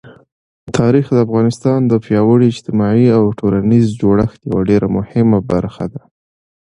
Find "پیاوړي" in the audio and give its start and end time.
2.05-2.47